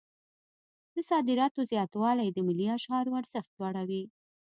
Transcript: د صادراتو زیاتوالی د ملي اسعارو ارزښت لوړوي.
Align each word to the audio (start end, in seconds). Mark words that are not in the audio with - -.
د 0.95 0.97
صادراتو 1.09 1.59
زیاتوالی 1.71 2.27
د 2.31 2.37
ملي 2.47 2.67
اسعارو 2.77 3.17
ارزښت 3.21 3.51
لوړوي. 3.59 4.03